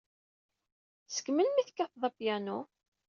[1.15, 2.59] Seg melmi ay tekkated apyanu?